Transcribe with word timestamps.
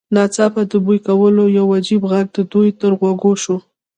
ناڅاپه 0.15 0.61
د 0.71 0.73
بوی 0.85 0.99
کولو 1.07 1.43
یو 1.57 1.67
عجیب 1.77 2.01
غږ 2.11 2.27
د 2.33 2.39
دوی 2.51 2.69
تر 2.79 2.91
غوږ 2.99 3.21
شو 3.43 3.57